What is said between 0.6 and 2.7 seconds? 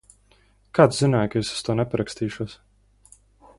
Kā tu zināji, ka es uz to neparakstīšos?